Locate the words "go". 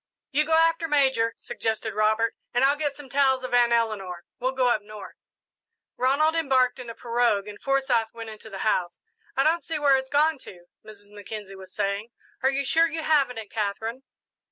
0.45-0.53, 4.53-4.69